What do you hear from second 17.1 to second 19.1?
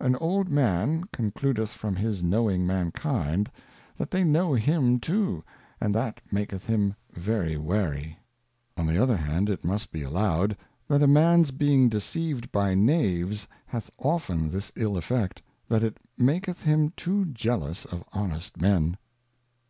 jealous of honest Men.